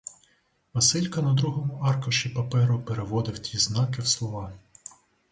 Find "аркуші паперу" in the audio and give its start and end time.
1.83-2.79